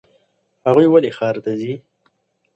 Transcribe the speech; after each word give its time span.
هغوی 0.65 0.87
ولې 0.89 1.11
ښار 1.17 1.35
ته 1.43 1.51
ځي؟ 1.59 1.73